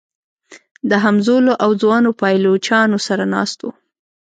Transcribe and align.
د 0.89 0.91
همزولو 1.03 1.53
او 1.63 1.69
ځوانو 1.81 2.09
پایلوچانو 2.21 2.97
سره 3.07 3.23
ناست 3.33 3.59
و. 3.63 3.67